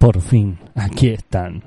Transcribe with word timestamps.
Por 0.00 0.18
fin, 0.22 0.58
aquí 0.74 1.10
están. 1.10 1.62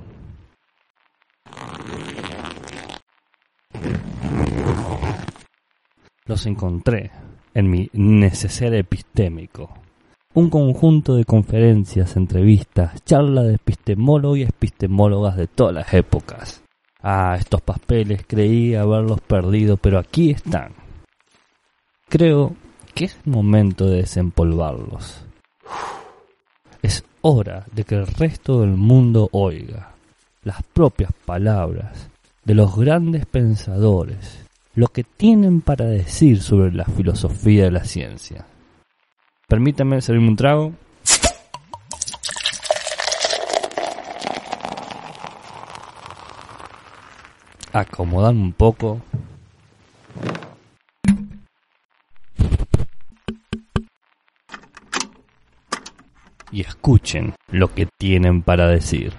Los 6.26 6.48
encontré 6.48 7.12
en 7.54 7.70
mi 7.70 7.92
neceser 7.94 8.74
epistémico. 8.74 9.70
Un 10.34 10.50
conjunto 10.50 11.14
de 11.16 11.26
conferencias, 11.26 12.16
entrevistas, 12.18 13.06
charlas 13.06 13.46
de 13.46 13.54
epistemólogos 13.54 14.40
y 14.40 14.42
epistemólogas 14.42 15.38
de 15.38 15.46
todas 15.46 15.76
las 15.76 15.94
épocas. 15.94 16.64
Ah, 17.04 17.38
estos 17.40 17.62
papeles 17.62 18.26
creí 18.28 18.74
haberlos 18.74 19.22
perdido, 19.22 19.78
pero 19.78 20.00
aquí 20.00 20.32
están. 20.32 20.74
Creo 22.10 22.56
que 22.96 23.06
es 23.06 23.28
momento 23.28 23.86
de 23.86 23.98
desempolvarlos. 23.98 25.24
Es 26.84 27.06
hora 27.22 27.66
de 27.72 27.86
que 27.86 27.96
el 27.96 28.06
resto 28.06 28.60
del 28.60 28.72
mundo 28.72 29.30
oiga 29.32 29.94
las 30.44 30.62
propias 30.64 31.12
palabras 31.26 32.10
de 32.44 32.54
los 32.54 32.76
grandes 32.76 33.26
pensadores, 33.26 34.46
lo 34.76 34.90
que 34.90 35.06
tienen 35.06 35.62
para 35.62 35.86
decir 35.86 36.42
sobre 36.42 36.74
la 36.74 36.84
filosofía 36.84 37.64
de 37.64 37.72
la 37.72 37.86
ciencia. 37.86 38.46
Permítame 39.48 40.02
servirme 40.02 40.28
un 40.28 40.36
trago. 40.36 40.74
Acomodarme 47.72 48.42
un 48.42 48.54
poco. 48.54 49.02
Y 56.54 56.62
escuchen 56.62 57.34
lo 57.48 57.74
que 57.74 57.88
tienen 57.88 58.44
para 58.44 58.68
decir. 58.68 59.12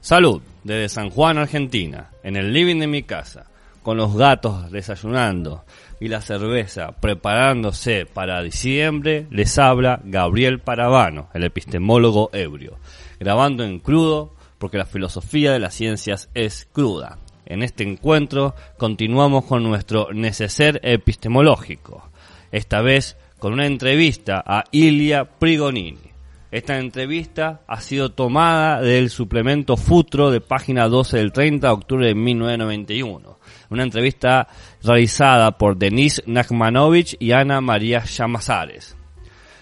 Salud, 0.00 0.42
desde 0.64 0.88
San 0.88 1.10
Juan, 1.10 1.38
Argentina, 1.38 2.10
en 2.24 2.34
el 2.34 2.52
living 2.52 2.80
de 2.80 2.88
mi 2.88 3.04
casa, 3.04 3.46
con 3.82 3.96
los 3.96 4.16
gatos 4.16 4.70
desayunando 4.70 5.64
y 6.00 6.08
la 6.08 6.20
cerveza 6.20 6.92
preparándose 6.92 8.06
para 8.06 8.42
diciembre, 8.42 9.26
les 9.30 9.58
habla 9.58 10.00
Gabriel 10.04 10.60
Paravano, 10.60 11.28
el 11.34 11.44
epistemólogo 11.44 12.30
ebrio, 12.32 12.78
grabando 13.18 13.64
en 13.64 13.78
crudo 13.78 14.34
porque 14.58 14.78
la 14.78 14.86
filosofía 14.86 15.52
de 15.52 15.58
las 15.58 15.74
ciencias 15.74 16.28
es 16.34 16.68
cruda. 16.72 17.18
En 17.46 17.62
este 17.62 17.82
encuentro 17.82 18.54
continuamos 18.78 19.44
con 19.44 19.62
nuestro 19.62 20.12
neceser 20.12 20.80
epistemológico, 20.82 22.10
esta 22.52 22.80
vez 22.80 23.16
con 23.38 23.52
una 23.52 23.66
entrevista 23.66 24.42
a 24.46 24.64
Ilia 24.70 25.24
Prigonini 25.24 26.09
esta 26.50 26.78
entrevista 26.78 27.62
ha 27.68 27.80
sido 27.80 28.10
tomada 28.10 28.80
del 28.80 29.10
suplemento 29.10 29.76
Futuro 29.76 30.30
de 30.30 30.40
página 30.40 30.88
12 30.88 31.18
del 31.18 31.32
30 31.32 31.66
de 31.66 31.72
octubre 31.72 32.06
de 32.06 32.14
1991. 32.14 33.38
Una 33.70 33.82
entrevista 33.84 34.48
realizada 34.82 35.56
por 35.56 35.76
Denis 35.76 36.22
Nachmanovich 36.26 37.16
y 37.20 37.32
Ana 37.32 37.60
María 37.60 38.04
Llamazares. 38.04 38.96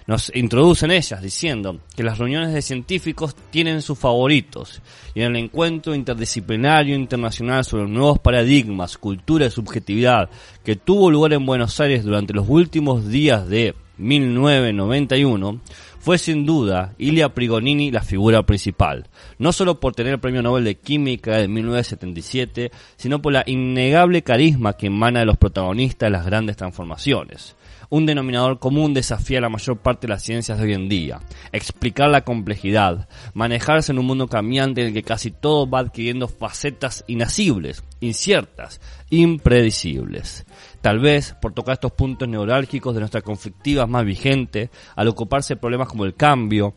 Nos 0.06 0.34
introducen 0.34 0.90
ellas 0.90 1.20
diciendo 1.20 1.80
que 1.94 2.02
las 2.02 2.16
reuniones 2.16 2.54
de 2.54 2.62
científicos 2.62 3.36
tienen 3.50 3.82
sus 3.82 3.98
favoritos 3.98 4.80
y 5.14 5.20
en 5.20 5.36
el 5.36 5.44
encuentro 5.44 5.94
interdisciplinario 5.94 6.96
internacional 6.96 7.66
sobre 7.66 7.86
nuevos 7.86 8.18
paradigmas, 8.18 8.96
cultura 8.96 9.44
y 9.44 9.50
subjetividad 9.50 10.30
que 10.64 10.76
tuvo 10.76 11.10
lugar 11.10 11.34
en 11.34 11.44
Buenos 11.44 11.78
Aires 11.80 12.04
durante 12.04 12.32
los 12.32 12.48
últimos 12.48 13.06
días 13.08 13.46
de 13.46 13.74
1991, 13.98 15.60
fue 15.98 16.18
sin 16.18 16.46
duda 16.46 16.94
Ilia 16.98 17.34
Prigonini 17.34 17.90
la 17.90 18.02
figura 18.02 18.44
principal, 18.44 19.08
no 19.38 19.52
solo 19.52 19.80
por 19.80 19.94
tener 19.94 20.14
el 20.14 20.20
Premio 20.20 20.42
Nobel 20.42 20.64
de 20.64 20.76
Química 20.76 21.36
de 21.36 21.48
1977, 21.48 22.70
sino 22.96 23.20
por 23.20 23.32
la 23.32 23.44
innegable 23.46 24.22
carisma 24.22 24.74
que 24.74 24.86
emana 24.86 25.20
de 25.20 25.26
los 25.26 25.36
protagonistas 25.36 26.06
de 26.06 26.10
las 26.10 26.26
grandes 26.26 26.56
transformaciones. 26.56 27.56
Un 27.90 28.04
denominador 28.04 28.58
común 28.58 28.92
desafía 28.92 29.40
la 29.40 29.48
mayor 29.48 29.78
parte 29.78 30.06
de 30.06 30.12
las 30.12 30.22
ciencias 30.22 30.58
de 30.58 30.64
hoy 30.64 30.74
en 30.74 30.90
día. 30.90 31.20
Explicar 31.52 32.10
la 32.10 32.20
complejidad, 32.22 33.08
manejarse 33.32 33.92
en 33.92 33.98
un 33.98 34.04
mundo 34.04 34.28
cambiante 34.28 34.82
en 34.82 34.88
el 34.88 34.92
que 34.92 35.02
casi 35.02 35.30
todo 35.30 35.68
va 35.68 35.78
adquiriendo 35.78 36.28
facetas 36.28 37.02
inacibles, 37.06 37.82
inciertas, 38.00 38.82
impredecibles. 39.08 40.44
Tal 40.80 41.00
vez 41.00 41.34
por 41.40 41.52
tocar 41.52 41.74
estos 41.74 41.92
puntos 41.92 42.28
neurálgicos 42.28 42.94
de 42.94 43.00
nuestra 43.00 43.22
conflictiva 43.22 43.86
más 43.86 44.04
vigente, 44.04 44.70
al 44.94 45.08
ocuparse 45.08 45.54
de 45.54 45.60
problemas 45.60 45.88
como 45.88 46.04
el 46.04 46.14
cambio, 46.14 46.74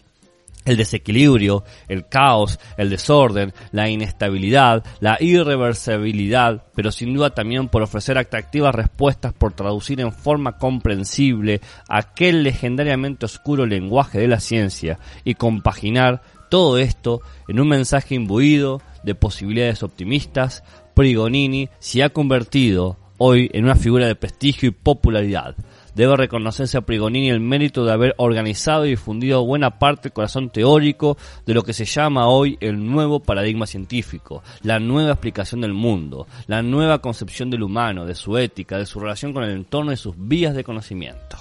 el 0.65 0.77
desequilibrio, 0.77 1.63
el 1.87 2.07
caos, 2.07 2.59
el 2.77 2.89
desorden, 2.89 3.53
la 3.71 3.89
inestabilidad, 3.89 4.83
la 4.99 5.17
irreversibilidad, 5.19 6.65
pero 6.75 6.91
sin 6.91 7.13
duda 7.13 7.31
también 7.31 7.67
por 7.67 7.81
ofrecer 7.81 8.17
atractivas 8.17 8.75
respuestas, 8.75 9.33
por 9.33 9.53
traducir 9.53 9.99
en 10.01 10.11
forma 10.11 10.57
comprensible 10.57 11.61
aquel 11.89 12.43
legendariamente 12.43 13.25
oscuro 13.25 13.65
lenguaje 13.65 14.19
de 14.19 14.27
la 14.27 14.39
ciencia 14.39 14.99
y 15.23 15.35
compaginar 15.35 16.21
todo 16.49 16.77
esto 16.77 17.21
en 17.47 17.59
un 17.59 17.69
mensaje 17.69 18.15
imbuido 18.15 18.81
de 19.03 19.15
posibilidades 19.15 19.83
optimistas, 19.83 20.63
Prigonini 20.93 21.69
se 21.79 22.03
ha 22.03 22.09
convertido 22.09 22.97
hoy 23.23 23.51
en 23.53 23.65
una 23.65 23.75
figura 23.75 24.07
de 24.07 24.15
prestigio 24.15 24.69
y 24.69 24.71
popularidad. 24.71 25.55
Debe 25.93 26.17
reconocerse 26.17 26.79
a 26.79 26.81
Prigonini 26.81 27.29
el 27.29 27.39
mérito 27.39 27.85
de 27.85 27.91
haber 27.91 28.15
organizado 28.17 28.87
y 28.87 28.91
difundido 28.91 29.45
buena 29.45 29.77
parte 29.77 30.09
del 30.09 30.13
corazón 30.13 30.49
teórico 30.49 31.19
de 31.45 31.53
lo 31.53 31.61
que 31.61 31.73
se 31.73 31.85
llama 31.85 32.29
hoy 32.29 32.57
el 32.61 32.83
nuevo 32.83 33.19
paradigma 33.19 33.67
científico, 33.67 34.41
la 34.63 34.79
nueva 34.79 35.11
explicación 35.11 35.61
del 35.61 35.73
mundo, 35.73 36.25
la 36.47 36.63
nueva 36.63 36.97
concepción 36.97 37.51
del 37.51 37.61
humano, 37.61 38.07
de 38.07 38.15
su 38.15 38.39
ética, 38.39 38.79
de 38.79 38.87
su 38.87 38.99
relación 38.99 39.33
con 39.33 39.43
el 39.43 39.51
entorno 39.51 39.91
y 39.91 39.97
sus 39.97 40.15
vías 40.17 40.55
de 40.55 40.63
conocimiento. 40.63 41.37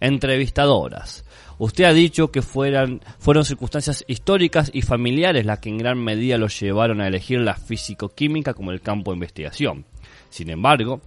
Entrevistadoras. 0.00 1.24
Usted 1.56 1.84
ha 1.84 1.94
dicho 1.94 2.30
que 2.30 2.42
fueran, 2.42 3.00
fueron 3.18 3.46
circunstancias 3.46 4.04
históricas 4.06 4.70
y 4.74 4.82
familiares 4.82 5.46
las 5.46 5.60
que 5.60 5.70
en 5.70 5.78
gran 5.78 5.98
medida 5.98 6.36
lo 6.36 6.48
llevaron 6.48 7.00
a 7.00 7.08
elegir 7.08 7.40
la 7.40 7.54
físico-química 7.54 8.52
como 8.52 8.72
el 8.72 8.82
campo 8.82 9.10
de 9.10 9.16
investigación. 9.16 9.86
Sin 10.30 10.50
embargo, 10.50 11.00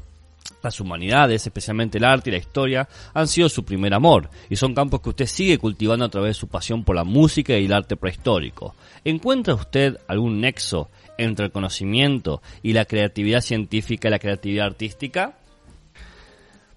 las 0.64 0.80
humanidades, 0.80 1.46
especialmente 1.46 1.98
el 1.98 2.04
arte 2.04 2.30
y 2.30 2.34
la 2.34 2.40
historia, 2.40 2.88
han 3.14 3.28
sido 3.28 3.50
su 3.50 3.64
primer 3.64 3.94
amor 3.94 4.30
y 4.50 4.56
son 4.56 4.74
campos 4.74 5.02
que 5.02 5.10
usted 5.10 5.26
sigue 5.26 5.58
cultivando 5.58 6.06
a 6.06 6.10
través 6.10 6.30
de 6.30 6.40
su 6.40 6.48
pasión 6.48 6.84
por 6.84 6.96
la 6.96 7.04
música 7.04 7.58
y 7.58 7.66
el 7.66 7.74
arte 7.74 7.96
prehistórico. 7.96 8.76
¿Encuentra 9.04 9.56
usted 9.56 9.98
algún 10.08 10.42
nexo 10.42 10.90
entre 11.18 11.46
el 11.46 11.52
conocimiento 11.52 12.42
y 12.62 12.74
la 12.74 12.86
creatividad 12.86 13.42
científica 13.42 14.08
y 14.08 14.12
la 14.12 14.20
creatividad 14.20 14.68
artística? 14.68 15.38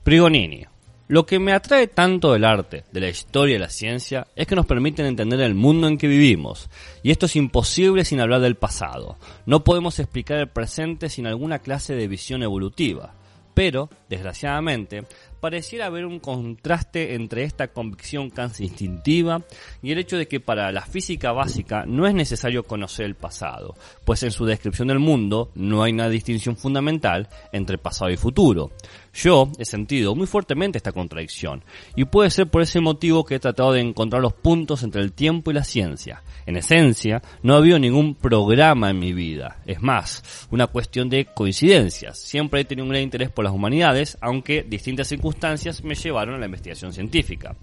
Prigonini. 0.03 0.67
Lo 1.07 1.27
que 1.27 1.39
me 1.39 1.53
atrae 1.53 1.87
tanto 1.87 2.33
del 2.33 2.47
arte, 2.47 2.85
de 2.91 3.01
la 3.01 3.11
historia 3.11 3.57
y 3.57 3.59
la 3.59 3.69
ciencia 3.69 4.27
es 4.35 4.47
que 4.47 4.57
nos 4.57 4.65
permiten 4.65 5.05
entender 5.05 5.39
el 5.41 5.55
mundo 5.55 5.87
en 5.87 5.99
que 5.99 6.09
vivimos, 6.09 6.71
y 7.03 7.11
esto 7.11 7.27
es 7.27 7.37
imposible 7.37 8.07
sin 8.07 8.21
hablar 8.21 8.41
del 8.41 8.55
pasado. 8.55 9.19
No 9.45 9.65
podemos 9.65 9.99
explicar 9.99 10.39
el 10.39 10.49
presente 10.49 11.11
sin 11.11 11.27
alguna 11.27 11.59
clase 11.59 11.95
de 11.95 12.09
visión 12.09 12.43
evolutiva. 12.43 13.13
Pero, 13.53 13.89
desgraciadamente, 14.09 15.05
pareciera 15.39 15.87
haber 15.87 16.07
un 16.07 16.19
contraste 16.19 17.15
entre 17.15 17.45
esta 17.45 17.69
convicción 17.69 18.31
casi 18.31 18.65
instintiva 18.65 19.43
y 19.81 19.93
el 19.93 19.99
hecho 19.99 20.17
de 20.17 20.27
que 20.27 20.41
para 20.41 20.73
la 20.73 20.81
física 20.81 21.31
básica 21.31 21.85
no 21.87 22.07
es 22.07 22.15
necesario 22.15 22.65
conocer 22.65 23.07
el 23.07 23.15
pasado, 23.15 23.77
pues 24.05 24.23
en 24.25 24.33
su 24.33 24.45
descripción 24.45 24.89
del 24.89 24.99
mundo 24.99 25.53
no 25.55 25.83
hay 25.83 25.93
una 25.93 26.09
distinción 26.09 26.57
fundamental 26.57 27.29
entre 27.53 27.79
pasado 27.79 28.11
y 28.11 28.17
futuro. 28.17 28.73
Yo 29.15 29.51
he 29.59 29.65
sentido 29.65 30.15
muy 30.15 30.27
fuertemente 30.27 30.79
esta 30.79 30.93
contradicción 30.93 31.63
y 31.95 32.05
puede 32.05 32.31
ser 32.31 32.49
por 32.49 32.63
ese 32.63 32.81
motivo 32.81 33.25
que 33.25 33.37
he 33.37 33.41
tratado 33.41 33.73
de 33.73 33.81
encontrar 33.81 34.21
los 34.21 34.33
puntos 34.33 34.83
entre 34.83 35.03
el 35.03 35.13
tiempo 35.13 35.51
y 35.51 35.55
la 35.55 35.63
ciencia. 35.63 36.23
En 36.47 36.57
esencia, 36.57 37.23
no 37.43 37.55
ha 37.55 37.59
habido 37.59 37.79
ningún 37.79 38.17
programa 38.17 38.91
en 38.91 38.99
mi 38.99 39.13
vida. 39.13 39.59
Es 39.67 39.81
más, 39.81 40.47
una 40.51 40.67
cuestión 40.67 41.09
de 41.09 41.27
coincidencias. 41.27 42.19
Siempre 42.19 42.61
he 42.61 42.65
tenido 42.65 42.85
un 42.85 42.91
gran 42.91 43.03
interés 43.03 43.31
por 43.31 43.45
las 43.45 43.55
humanidades, 43.55 44.19
aunque 44.21 44.63
distintas 44.63 45.09
circunstancias 45.09 45.83
me 45.85 45.95
llevaron 45.95 46.35
a 46.35 46.39
la 46.39 46.47
investigación 46.47 46.93
científica. 46.93 47.55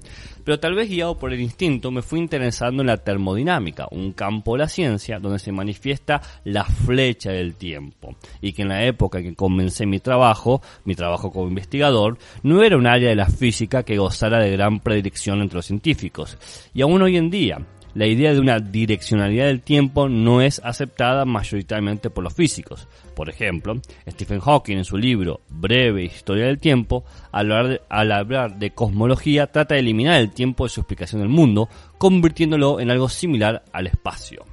Pero 0.44 0.60
tal 0.60 0.76
vez 0.76 0.90
guiado 0.90 1.18
por 1.18 1.34
el 1.34 1.42
instinto 1.42 1.92
me 1.92 2.02
fui 2.02 2.20
interesando 2.20 2.82
en 2.82 2.88
la 2.88 2.98
termodinámica, 2.98 3.88
un 3.92 4.14
campo 4.14 4.54
de 4.54 4.60
la 4.60 4.68
ciencia 4.68 5.20
donde 5.20 5.40
se 5.40 5.52
manifiesta 5.52 6.22
la 6.44 6.64
flecha 6.64 7.32
del 7.32 7.56
tiempo. 7.56 8.16
Y 8.42 8.54
que 8.54 8.64
en 8.64 8.70
la 8.70 8.86
época 8.86 9.20
en 9.20 9.26
que 9.26 9.36
comencé 9.36 9.86
mi 9.86 10.00
trabajo, 10.00 10.62
mi 10.86 10.96
trabajo 10.96 11.32
como 11.32 11.48
investigador, 11.48 12.18
no 12.44 12.64
era 12.64 12.78
un 12.78 12.88
área 12.88 13.10
de 13.10 13.16
la 13.16 13.28
física 13.28 13.84
que 13.84 13.98
gozara 13.98 14.40
de 14.40 14.52
gran 14.52 14.80
predilección 14.80 15.42
entre 15.42 15.58
los 15.58 15.66
científicos. 15.66 16.38
Y 16.74 16.82
aún 16.82 17.02
hoy 17.02 17.18
en 17.18 17.30
día, 17.30 17.60
la 17.94 18.06
idea 18.06 18.34
de 18.34 18.40
una 18.40 18.60
direccionalidad 18.60 19.48
del 19.48 19.62
tiempo 19.62 20.08
no 20.08 20.42
es 20.42 20.62
aceptada 20.64 21.26
mayoritariamente 21.26 22.10
por 22.10 22.24
los 22.24 22.34
físicos. 22.34 22.88
Por 23.16 23.30
ejemplo, 23.30 23.80
Stephen 24.10 24.40
Hawking 24.40 24.78
en 24.78 24.86
su 24.86 24.98
libro 24.98 25.42
Breve 25.50 26.04
Historia 26.04 26.46
del 26.46 26.60
Tiempo, 26.60 27.04
al 27.32 27.80
hablar, 27.90 28.58
de, 28.58 28.72
cosmología, 28.72 29.48
trata 29.48 29.76
de 29.76 29.82
eliminar 29.82 30.20
el 30.20 30.32
tiempo 30.32 30.64
de 30.64 30.70
su 30.70 30.82
explicación 30.82 31.22
del 31.22 31.30
mundo, 31.30 31.70
convirtiéndolo 31.98 32.80
en 32.80 32.92
algo 32.92 33.10
similar 33.10 33.64
al 33.74 33.88
espacio. 33.88 34.46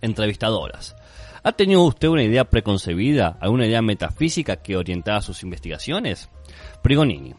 Entrevistadoras. 0.00 0.94
¿Ha 1.42 1.52
tenido 1.52 1.82
usted 1.82 2.08
una 2.08 2.22
idea 2.22 2.44
preconcebida, 2.44 3.36
alguna 3.40 3.66
idea 3.66 3.82
metafísica 3.82 4.56
que 4.56 4.76
orientara 4.76 5.20
sus 5.20 5.42
investigaciones? 5.42 6.30
Prigonini. 6.82 7.34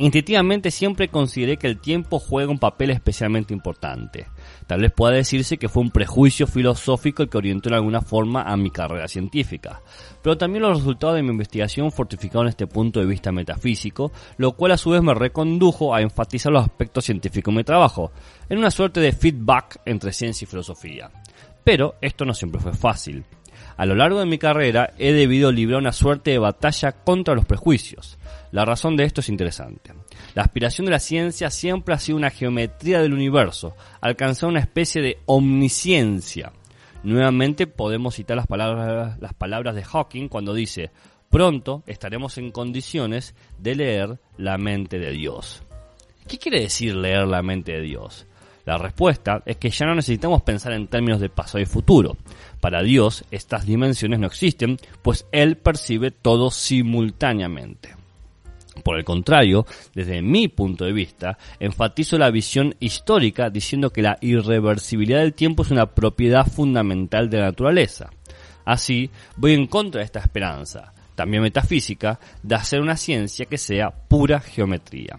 Instintivamente 0.00 0.70
siempre 0.70 1.08
consideré 1.08 1.56
que 1.56 1.66
el 1.66 1.80
tiempo 1.80 2.20
juega 2.20 2.52
un 2.52 2.60
papel 2.60 2.90
especialmente 2.90 3.52
importante. 3.52 4.28
Tal 4.68 4.80
vez 4.80 4.92
pueda 4.92 5.14
decirse 5.14 5.58
que 5.58 5.68
fue 5.68 5.82
un 5.82 5.90
prejuicio 5.90 6.46
filosófico 6.46 7.24
el 7.24 7.28
que 7.28 7.38
orientó 7.38 7.68
en 7.68 7.74
alguna 7.74 8.00
forma 8.00 8.42
a 8.42 8.56
mi 8.56 8.70
carrera 8.70 9.08
científica. 9.08 9.82
Pero 10.22 10.38
también 10.38 10.62
los 10.62 10.78
resultados 10.78 11.16
de 11.16 11.22
mi 11.24 11.30
investigación 11.30 11.90
fortificaron 11.90 12.46
este 12.46 12.68
punto 12.68 13.00
de 13.00 13.06
vista 13.06 13.32
metafísico, 13.32 14.12
lo 14.36 14.52
cual 14.52 14.72
a 14.72 14.76
su 14.76 14.90
vez 14.90 15.02
me 15.02 15.14
recondujo 15.14 15.92
a 15.92 16.00
enfatizar 16.00 16.52
los 16.52 16.62
aspectos 16.62 17.04
científicos 17.04 17.52
de 17.52 17.58
mi 17.58 17.64
trabajo, 17.64 18.12
en 18.48 18.58
una 18.58 18.70
suerte 18.70 19.00
de 19.00 19.10
feedback 19.10 19.80
entre 19.84 20.12
ciencia 20.12 20.44
y 20.44 20.48
filosofía. 20.48 21.10
Pero 21.64 21.96
esto 22.00 22.24
no 22.24 22.34
siempre 22.34 22.60
fue 22.60 22.72
fácil. 22.72 23.24
A 23.78 23.86
lo 23.86 23.94
largo 23.94 24.18
de 24.18 24.26
mi 24.26 24.38
carrera 24.38 24.92
he 24.98 25.12
debido 25.12 25.52
librar 25.52 25.80
una 25.80 25.92
suerte 25.92 26.32
de 26.32 26.38
batalla 26.38 26.90
contra 26.90 27.36
los 27.36 27.44
prejuicios. 27.44 28.18
La 28.50 28.64
razón 28.64 28.96
de 28.96 29.04
esto 29.04 29.20
es 29.20 29.28
interesante. 29.28 29.92
La 30.34 30.42
aspiración 30.42 30.86
de 30.86 30.90
la 30.90 30.98
ciencia 30.98 31.48
siempre 31.48 31.94
ha 31.94 31.98
sido 31.98 32.18
una 32.18 32.30
geometría 32.30 33.00
del 33.00 33.14
universo, 33.14 33.76
alcanzar 34.00 34.48
una 34.48 34.58
especie 34.58 35.00
de 35.00 35.18
omnisciencia. 35.26 36.50
Nuevamente 37.04 37.68
podemos 37.68 38.16
citar 38.16 38.36
las 38.36 38.48
palabras, 38.48 39.16
las 39.20 39.34
palabras 39.34 39.76
de 39.76 39.84
Hawking 39.84 40.26
cuando 40.26 40.54
dice, 40.54 40.90
pronto 41.30 41.84
estaremos 41.86 42.36
en 42.36 42.50
condiciones 42.50 43.36
de 43.58 43.76
leer 43.76 44.18
la 44.38 44.58
mente 44.58 44.98
de 44.98 45.12
Dios. 45.12 45.62
¿Qué 46.26 46.36
quiere 46.36 46.62
decir 46.62 46.96
leer 46.96 47.28
la 47.28 47.42
mente 47.42 47.74
de 47.74 47.82
Dios? 47.82 48.26
La 48.68 48.76
respuesta 48.76 49.42
es 49.46 49.56
que 49.56 49.70
ya 49.70 49.86
no 49.86 49.94
necesitamos 49.94 50.42
pensar 50.42 50.74
en 50.74 50.88
términos 50.88 51.22
de 51.22 51.30
pasado 51.30 51.58
y 51.58 51.64
futuro. 51.64 52.18
Para 52.60 52.82
Dios 52.82 53.24
estas 53.30 53.64
dimensiones 53.64 54.18
no 54.18 54.26
existen, 54.26 54.76
pues 55.00 55.24
Él 55.32 55.56
percibe 55.56 56.10
todo 56.10 56.50
simultáneamente. 56.50 57.94
Por 58.84 58.98
el 58.98 59.06
contrario, 59.06 59.64
desde 59.94 60.20
mi 60.20 60.48
punto 60.48 60.84
de 60.84 60.92
vista, 60.92 61.38
enfatizo 61.58 62.18
la 62.18 62.30
visión 62.30 62.74
histórica 62.78 63.48
diciendo 63.48 63.88
que 63.88 64.02
la 64.02 64.18
irreversibilidad 64.20 65.20
del 65.20 65.32
tiempo 65.32 65.62
es 65.62 65.70
una 65.70 65.86
propiedad 65.86 66.46
fundamental 66.46 67.30
de 67.30 67.38
la 67.38 67.46
naturaleza. 67.46 68.10
Así, 68.66 69.10
voy 69.36 69.54
en 69.54 69.66
contra 69.66 70.00
de 70.00 70.04
esta 70.04 70.20
esperanza, 70.20 70.92
también 71.14 71.42
metafísica, 71.42 72.20
de 72.42 72.56
hacer 72.56 72.82
una 72.82 72.98
ciencia 72.98 73.46
que 73.46 73.56
sea 73.56 73.88
pura 73.88 74.40
geometría. 74.40 75.16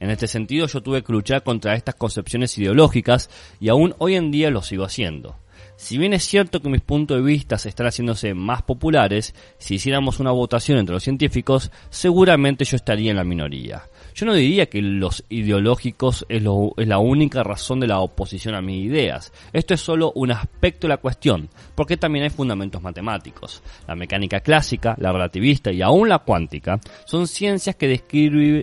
En 0.00 0.10
este 0.10 0.28
sentido 0.28 0.66
yo 0.66 0.80
tuve 0.80 1.02
que 1.02 1.12
luchar 1.12 1.42
contra 1.42 1.74
estas 1.74 1.96
concepciones 1.96 2.56
ideológicas 2.58 3.30
y 3.60 3.68
aún 3.68 3.94
hoy 3.98 4.14
en 4.14 4.30
día 4.30 4.50
lo 4.50 4.62
sigo 4.62 4.84
haciendo. 4.84 5.36
Si 5.76 5.96
bien 5.96 6.12
es 6.12 6.24
cierto 6.24 6.60
que 6.60 6.68
mis 6.68 6.80
puntos 6.80 7.18
de 7.18 7.22
vista 7.22 7.56
están 7.56 7.86
haciéndose 7.86 8.34
más 8.34 8.62
populares, 8.62 9.34
si 9.58 9.76
hiciéramos 9.76 10.18
una 10.18 10.32
votación 10.32 10.78
entre 10.78 10.94
los 10.94 11.04
científicos, 11.04 11.70
seguramente 11.90 12.64
yo 12.64 12.76
estaría 12.76 13.10
en 13.10 13.16
la 13.16 13.24
minoría. 13.24 13.82
Yo 14.18 14.26
no 14.26 14.34
diría 14.34 14.66
que 14.66 14.82
los 14.82 15.24
ideológicos 15.28 16.26
es, 16.28 16.42
la 16.42 16.98
única 16.98 17.44
razón 17.44 17.78
de 17.78 17.86
la 17.86 18.00
oposición 18.00 18.56
a 18.56 18.60
mis 18.60 18.84
ideas. 18.84 19.32
Esto 19.52 19.74
es 19.74 19.80
solo 19.80 20.10
un 20.16 20.32
aspecto 20.32 20.88
de 20.88 20.94
la 20.94 20.96
cuestión, 20.96 21.48
porque 21.76 21.96
también 21.96 22.24
hay 22.24 22.30
fundamentos 22.30 22.82
matemáticos. 22.82 23.62
La 23.86 23.94
mecánica 23.94 24.40
clásica, 24.40 24.96
la 24.98 25.12
relativista 25.12 25.70
y 25.70 25.82
aún 25.82 26.08
la 26.08 26.18
cuántica 26.18 26.80
son 27.04 27.28
ciencias 27.28 27.76
que 27.76 27.86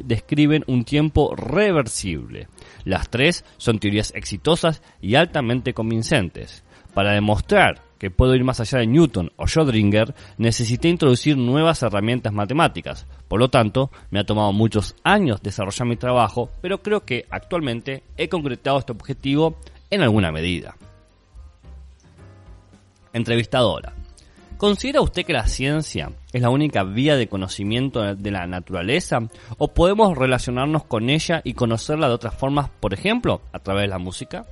describen 0.04 0.66
un 0.68 0.84
tiempo 0.84 1.34
reversible. 1.38 2.50
Las 2.84 3.10
tres 3.10 3.46
son 3.56 3.80
teorías 3.80 4.12
exitosas 4.14 4.82
y 5.02 5.16
altamente 5.16 5.74
convincentes. 5.74 6.66
Para 6.94 7.14
demostrar 7.14 7.85
que 7.98 8.12
puedo 8.12 8.36
ir 8.36 8.44
más 8.44 8.60
allá 8.60 8.80
de 8.80 8.88
Newton 8.88 9.32
o 9.36 9.46
Schrödinger, 9.46 10.14
necesité 10.38 10.90
introducir 10.90 11.38
nuevas 11.38 11.82
herramientas 11.84 12.34
matemáticas. 12.34 13.06
Por 13.28 13.40
lo 13.40 13.50
tanto, 13.50 13.92
me 14.12 14.20
ha 14.20 14.26
tomado 14.26 14.52
muchos 14.54 14.96
años 15.04 15.42
desarrollar 15.42 15.88
mi 15.88 15.96
trabajo, 15.96 16.50
pero 16.62 16.82
creo 16.82 17.06
que 17.06 17.26
actualmente 17.30 18.04
he 18.18 18.30
concretado 18.30 18.80
este 18.80 18.92
objetivo 18.92 19.58
en 19.90 20.02
alguna 20.02 20.32
medida. 20.32 20.76
Entrevistadora. 23.14 23.94
¿Considera 24.58 25.02
usted 25.02 25.26
que 25.26 25.34
la 25.34 25.48
ciencia 25.48 26.12
es 26.32 26.42
la 26.42 26.50
única 26.50 26.84
vía 26.84 27.18
de 27.18 27.28
conocimiento 27.28 28.16
de 28.16 28.32
la 28.32 28.48
naturaleza? 28.48 29.20
¿O 29.58 29.68
podemos 29.68 30.18
relacionarnos 30.18 30.86
con 30.86 31.10
ella 31.10 31.42
y 31.44 31.54
conocerla 31.54 32.08
de 32.08 32.14
otras 32.14 32.36
formas, 32.36 32.70
por 32.80 32.94
ejemplo, 32.94 33.42
a 33.52 33.60
través 33.60 33.84
de 33.84 33.88
la 33.90 33.98
música? 34.00 34.46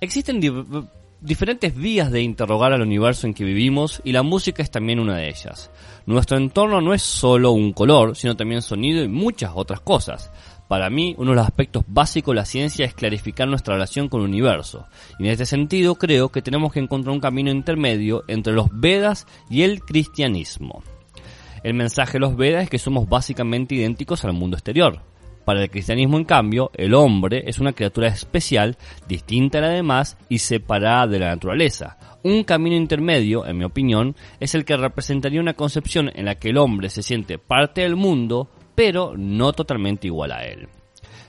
Existen 0.00 0.40
diferentes 1.26 1.74
vías 1.74 2.12
de 2.12 2.22
interrogar 2.22 2.72
al 2.72 2.82
universo 2.82 3.26
en 3.26 3.34
que 3.34 3.44
vivimos 3.44 4.00
y 4.04 4.12
la 4.12 4.22
música 4.22 4.62
es 4.62 4.70
también 4.70 5.00
una 5.00 5.16
de 5.16 5.28
ellas. 5.28 5.72
Nuestro 6.06 6.36
entorno 6.36 6.80
no 6.80 6.94
es 6.94 7.02
solo 7.02 7.50
un 7.50 7.72
color, 7.72 8.14
sino 8.14 8.36
también 8.36 8.62
sonido 8.62 9.02
y 9.02 9.08
muchas 9.08 9.50
otras 9.54 9.80
cosas. 9.80 10.30
Para 10.68 10.88
mí, 10.88 11.16
uno 11.18 11.30
de 11.30 11.36
los 11.36 11.44
aspectos 11.44 11.84
básicos 11.88 12.32
de 12.32 12.36
la 12.36 12.44
ciencia 12.44 12.86
es 12.86 12.94
clarificar 12.94 13.48
nuestra 13.48 13.74
relación 13.74 14.08
con 14.08 14.20
el 14.20 14.28
universo. 14.28 14.86
Y 15.18 15.24
en 15.24 15.30
este 15.30 15.46
sentido 15.46 15.96
creo 15.96 16.28
que 16.28 16.42
tenemos 16.42 16.72
que 16.72 16.80
encontrar 16.80 17.12
un 17.12 17.20
camino 17.20 17.50
intermedio 17.50 18.22
entre 18.28 18.52
los 18.52 18.68
Vedas 18.72 19.26
y 19.50 19.62
el 19.62 19.80
cristianismo. 19.80 20.84
El 21.64 21.74
mensaje 21.74 22.14
de 22.14 22.20
los 22.20 22.36
Vedas 22.36 22.62
es 22.64 22.70
que 22.70 22.78
somos 22.78 23.08
básicamente 23.08 23.74
idénticos 23.74 24.24
al 24.24 24.32
mundo 24.32 24.56
exterior. 24.56 25.00
Para 25.46 25.62
el 25.62 25.70
cristianismo, 25.70 26.18
en 26.18 26.24
cambio, 26.24 26.72
el 26.74 26.92
hombre 26.92 27.44
es 27.46 27.60
una 27.60 27.72
criatura 27.72 28.08
especial, 28.08 28.76
distinta 29.06 29.58
a 29.58 29.60
la 29.60 29.68
demás 29.68 30.18
y 30.28 30.38
separada 30.38 31.06
de 31.06 31.20
la 31.20 31.28
naturaleza. 31.28 31.98
Un 32.24 32.42
camino 32.42 32.74
intermedio, 32.74 33.46
en 33.46 33.56
mi 33.56 33.62
opinión, 33.62 34.16
es 34.40 34.56
el 34.56 34.64
que 34.64 34.76
representaría 34.76 35.40
una 35.40 35.54
concepción 35.54 36.10
en 36.16 36.24
la 36.24 36.34
que 36.34 36.48
el 36.48 36.58
hombre 36.58 36.90
se 36.90 37.04
siente 37.04 37.38
parte 37.38 37.82
del 37.82 37.94
mundo, 37.94 38.50
pero 38.74 39.14
no 39.16 39.52
totalmente 39.52 40.08
igual 40.08 40.32
a 40.32 40.44
él. 40.44 40.66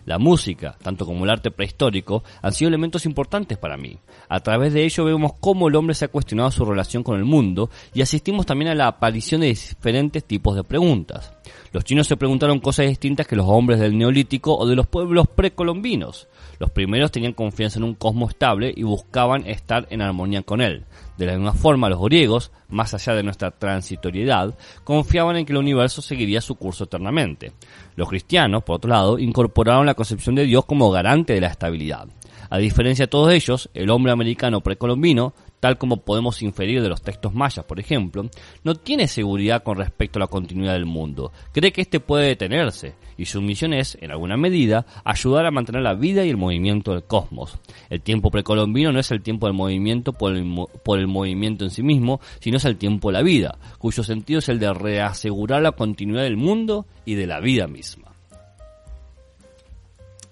La 0.08 0.20
música, 0.20 0.78
tanto 0.82 1.06
como 1.06 1.26
el 1.26 1.30
arte 1.30 1.52
prehistórico, 1.52 2.24
han 2.42 2.54
sido 2.54 2.70
elementos 2.70 3.06
importantes 3.06 3.58
para 3.58 3.76
mí. 3.76 3.98
A 4.30 4.40
través 4.40 4.72
de 4.72 4.86
ello 4.86 5.04
vemos 5.04 5.34
cómo 5.38 5.68
el 5.68 5.76
hombre 5.76 5.96
se 5.96 6.06
ha 6.06 6.08
cuestionado 6.08 6.50
su 6.50 6.64
relación 6.64 7.04
con 7.04 7.18
el 7.18 7.26
mundo 7.26 7.70
y 7.94 8.02
asistimos 8.02 8.46
también 8.46 8.72
a 8.72 8.76
la 8.76 8.88
aparición 8.88 9.42
de 9.42 9.48
diferentes 9.48 10.24
tipos 10.24 10.56
de 10.56 10.64
preguntas. 10.64 11.34
Los 11.74 11.84
chinos 11.84 12.08
se 12.08 12.16
preguntaron 12.16 12.62
cosas 12.62 12.88
distintas 12.88 13.28
que 13.28 13.36
los 13.36 13.48
hombres 13.50 13.82
del 13.82 13.98
neolítico 13.98 14.58
o 14.58 14.66
de 14.66 14.78
los 14.78 14.88
pueblos 14.88 15.28
precolombinos. 15.28 16.30
Los 16.60 16.72
primeros 16.72 17.12
tenían 17.12 17.34
confianza 17.34 17.80
en 17.80 17.84
un 17.84 17.94
cosmos 17.94 18.32
estable 18.32 18.74
y 18.76 18.84
buscaban 18.84 19.46
estar 19.46 19.88
en 19.90 20.02
armonía 20.02 20.42
con 20.42 20.62
él. 20.62 20.86
De 21.18 21.26
la 21.26 21.34
misma 21.34 21.54
forma, 21.54 21.90
los 21.90 22.02
griegos, 22.02 22.52
más 22.70 22.94
allá 22.94 23.14
de 23.14 23.24
nuestra 23.24 23.52
transitoriedad, 23.52 24.56
confiaban 24.84 25.38
en 25.38 25.46
que 25.46 25.54
el 25.54 25.60
universo 25.60 26.02
seguiría 26.02 26.42
su 26.42 26.56
curso 26.56 26.86
eternamente. 26.86 27.54
Los 27.96 28.10
cristianos, 28.10 28.64
por 28.64 28.78
otro 28.78 28.90
lado, 28.90 29.20
incorporaron 29.20 29.86
la 29.86 29.96
concepción 29.96 30.36
de 30.36 30.46
Dios 30.46 30.66
como 30.66 30.92
garante 30.92 31.34
de 31.34 31.42
la 31.42 31.48
estabilidad. 31.48 32.08
A 32.50 32.58
diferencia 32.58 33.04
de 33.04 33.10
todos 33.10 33.34
ellos, 33.34 33.70
el 33.74 33.90
hombre 33.90 34.12
americano 34.12 34.62
precolombino 34.62 35.34
tal 35.60 35.78
como 35.78 35.98
podemos 35.98 36.42
inferir 36.42 36.82
de 36.82 36.90
los 36.90 37.02
textos 37.02 37.34
mayas, 37.34 37.66
por 37.66 37.80
ejemplo, 37.80 38.30
no 38.64 38.76
tiene 38.76 39.08
seguridad 39.08 39.64
con 39.64 39.78
respecto 39.78 40.20
a 40.20 40.22
la 40.22 40.28
continuidad 40.28 40.74
del 40.74 40.86
mundo. 40.86 41.32
Cree 41.52 41.72
que 41.72 41.82
éste 41.82 42.00
puede 42.00 42.28
detenerse, 42.28 42.96
y 43.18 43.26
su 43.26 43.42
misión 43.42 43.74
es, 43.74 43.98
en 44.02 44.12
alguna 44.12 44.38
medida, 44.38 44.86
ayudar 45.04 45.46
a 45.46 45.52
mantener 45.52 45.82
la 45.82 45.96
vida 45.96 46.24
y 46.26 46.30
el 46.30 46.38
movimiento 46.38 46.92
del 46.92 47.04
cosmos. 47.04 47.58
El 47.90 48.02
tiempo 48.02 48.30
precolombino 48.30 48.92
no 48.92 49.00
es 49.00 49.12
el 49.12 49.22
tiempo 49.22 49.48
del 49.48 49.56
movimiento 49.56 50.14
por 50.14 50.36
el, 50.36 50.46
por 50.84 51.00
el 51.00 51.08
movimiento 51.08 51.66
en 51.66 51.72
sí 51.72 51.82
mismo, 51.82 52.22
sino 52.40 52.58
es 52.58 52.66
el 52.66 52.78
tiempo 52.78 53.10
de 53.10 53.14
la 53.14 53.24
vida, 53.24 53.58
cuyo 53.80 54.04
sentido 54.04 54.40
es 54.40 54.50
el 54.50 54.60
de 54.60 54.74
reasegurar 54.74 55.62
la 55.62 55.72
continuidad 55.72 56.24
del 56.24 56.38
mundo 56.38 56.86
y 57.06 57.16
de 57.16 57.28
la 57.28 57.40
vida 57.40 57.68
misma. 57.68 58.08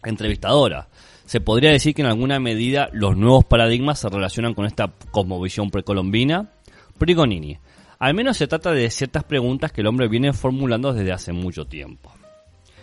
Entrevistadora. 0.03 0.87
Se 1.25 1.41
podría 1.41 1.71
decir 1.71 1.95
que 1.95 2.03
en 2.03 2.07
alguna 2.07 2.39
medida 2.39 2.89
los 2.93 3.17
nuevos 3.17 3.45
paradigmas 3.45 3.99
se 3.99 4.09
relacionan 4.09 4.53
con 4.53 4.65
esta 4.65 4.93
cosmovisión 5.11 5.71
precolombina. 5.71 6.51
Prigonini. 6.99 7.57
Al 7.97 8.13
menos 8.13 8.37
se 8.37 8.47
trata 8.47 8.71
de 8.71 8.89
ciertas 8.91 9.23
preguntas 9.23 9.71
que 9.71 9.81
el 9.81 9.87
hombre 9.87 10.07
viene 10.07 10.33
formulando 10.33 10.93
desde 10.93 11.11
hace 11.11 11.33
mucho 11.33 11.65
tiempo. 11.65 12.11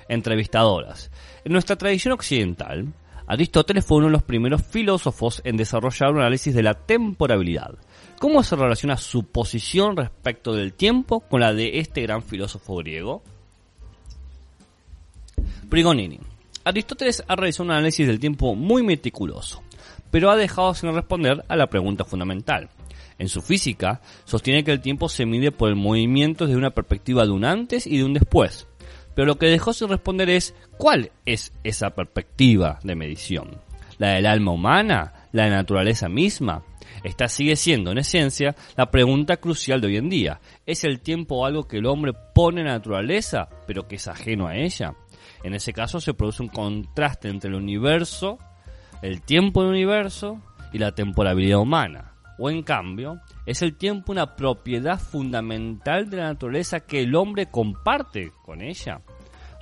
Entrevistadoras. 0.08 1.10
En 1.44 1.52
nuestra 1.52 1.76
tradición 1.76 2.14
occidental, 2.14 2.92
Aristóteles 3.26 3.86
fue 3.86 3.98
uno 3.98 4.06
de 4.06 4.12
los 4.12 4.24
primeros 4.24 4.62
filósofos 4.62 5.40
en 5.44 5.56
desarrollar 5.56 6.12
un 6.12 6.18
análisis 6.18 6.54
de 6.54 6.62
la 6.62 6.74
temporalidad. 6.74 7.74
¿Cómo 8.18 8.42
se 8.42 8.56
relaciona 8.56 8.96
su 8.96 9.24
posición 9.24 9.96
respecto 9.96 10.52
del 10.52 10.74
tiempo 10.74 11.20
con 11.20 11.40
la 11.40 11.52
de 11.52 11.78
este 11.78 12.02
gran 12.02 12.22
filósofo 12.22 12.76
griego? 12.76 13.22
Prigonini. 15.70 16.31
Aristóteles 16.64 17.24
ha 17.26 17.34
realizado 17.34 17.64
un 17.64 17.72
análisis 17.72 18.06
del 18.06 18.20
tiempo 18.20 18.54
muy 18.54 18.82
meticuloso, 18.82 19.62
pero 20.10 20.30
ha 20.30 20.36
dejado 20.36 20.74
sin 20.74 20.94
responder 20.94 21.44
a 21.48 21.56
la 21.56 21.66
pregunta 21.66 22.04
fundamental. 22.04 22.70
En 23.18 23.28
su 23.28 23.42
física, 23.42 24.00
sostiene 24.24 24.62
que 24.62 24.72
el 24.72 24.80
tiempo 24.80 25.08
se 25.08 25.26
mide 25.26 25.50
por 25.50 25.68
el 25.68 25.76
movimiento 25.76 26.46
desde 26.46 26.58
una 26.58 26.70
perspectiva 26.70 27.24
de 27.24 27.32
un 27.32 27.44
antes 27.44 27.86
y 27.86 27.98
de 27.98 28.04
un 28.04 28.14
después. 28.14 28.68
Pero 29.14 29.26
lo 29.26 29.38
que 29.38 29.46
dejó 29.46 29.72
sin 29.72 29.88
responder 29.88 30.30
es 30.30 30.54
¿cuál 30.78 31.10
es 31.26 31.52
esa 31.64 31.90
perspectiva 31.90 32.78
de 32.82 32.94
medición? 32.94 33.60
¿La 33.98 34.14
del 34.14 34.26
alma 34.26 34.52
humana? 34.52 35.28
¿La 35.32 35.48
naturaleza 35.48 36.08
misma? 36.08 36.62
Esta 37.04 37.28
sigue 37.28 37.56
siendo, 37.56 37.90
en 37.90 37.98
esencia, 37.98 38.54
la 38.76 38.90
pregunta 38.90 39.36
crucial 39.38 39.80
de 39.80 39.88
hoy 39.88 39.96
en 39.96 40.08
día. 40.08 40.40
¿Es 40.66 40.84
el 40.84 41.00
tiempo 41.00 41.44
algo 41.44 41.66
que 41.66 41.78
el 41.78 41.86
hombre 41.86 42.12
pone 42.34 42.60
en 42.60 42.68
la 42.68 42.74
naturaleza, 42.74 43.48
pero 43.66 43.88
que 43.88 43.96
es 43.96 44.06
ajeno 44.08 44.46
a 44.46 44.56
ella? 44.56 44.94
En 45.42 45.54
ese 45.54 45.72
caso 45.72 46.00
se 46.00 46.14
produce 46.14 46.42
un 46.42 46.48
contraste 46.48 47.28
entre 47.28 47.50
el 47.50 47.56
universo, 47.56 48.38
el 49.02 49.22
tiempo 49.22 49.62
del 49.62 49.70
universo 49.70 50.40
y 50.72 50.78
la 50.78 50.92
temporalidad 50.92 51.58
humana. 51.58 52.14
O 52.38 52.50
en 52.50 52.62
cambio, 52.62 53.20
es 53.46 53.62
el 53.62 53.76
tiempo 53.76 54.12
una 54.12 54.36
propiedad 54.36 54.98
fundamental 54.98 56.08
de 56.08 56.16
la 56.16 56.24
naturaleza 56.24 56.80
que 56.80 57.02
el 57.02 57.14
hombre 57.14 57.46
comparte 57.46 58.32
con 58.44 58.62
ella. 58.62 59.00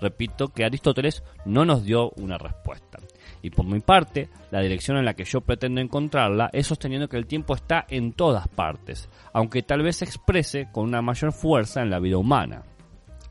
Repito 0.00 0.49
que 0.49 0.64
Aristóteles 0.64 1.22
no 1.44 1.64
nos 1.64 1.84
dio 1.84 2.10
una 2.12 2.38
respuesta. 2.38 2.99
Y 3.42 3.50
por 3.50 3.66
mi 3.66 3.80
parte, 3.80 4.28
la 4.50 4.60
dirección 4.60 4.96
en 4.96 5.04
la 5.04 5.14
que 5.14 5.25
yo 5.25 5.40
pretendo 5.40 5.80
encontrarla 5.80 6.50
es 6.52 6.66
sosteniendo 6.66 7.08
que 7.08 7.16
el 7.16 7.26
tiempo 7.26 7.54
está 7.54 7.87
en 7.88 8.12
todas 8.12 8.49
partes, 8.49 9.08
aunque 9.32 9.62
tal 9.62 9.82
vez 9.82 9.96
se 9.96 10.04
exprese 10.04 10.68
con 10.72 10.84
una 10.84 11.02
mayor 11.02 11.32
fuerza 11.32 11.82
en 11.82 11.90
la 11.90 12.00
vida 12.00 12.18
humana. 12.18 12.62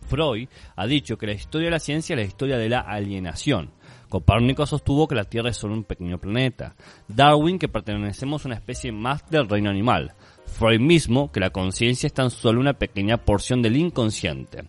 Freud 0.10 0.50
ha 0.75 0.88
dicho 0.88 1.18
que 1.18 1.28
la 1.28 1.34
historia 1.34 1.68
de 1.68 1.72
la 1.72 1.80
ciencia 1.80 2.16
es 2.16 2.20
la 2.20 2.28
historia 2.28 2.58
de 2.58 2.68
la 2.68 2.80
alienación. 2.80 3.72
Copérnico 4.10 4.66
sostuvo 4.66 5.08
que 5.08 5.13
la 5.13 5.25
Tierra 5.25 5.51
es 5.51 5.58
solo 5.58 5.75
un 5.75 5.84
pequeño 5.84 6.18
planeta. 6.18 6.75
Darwin 7.08 7.60
que 7.60 7.68
pertenecemos 7.68 8.44
a 8.44 8.48
una 8.48 8.56
especie 8.56 8.92
más 8.92 9.30
del 9.30 9.48
reino 9.48 9.70
animal. 9.70 10.13
Freud 10.48 10.80
mismo 10.80 11.32
que 11.32 11.39
la 11.39 11.51
conciencia 11.51 12.08
es 12.08 12.13
tan 12.13 12.32
solo 12.32 12.60
una 12.60 12.74
pequeña 12.74 13.18
porción 13.18 13.62
del 13.62 13.78
inconsciente. 13.78 14.63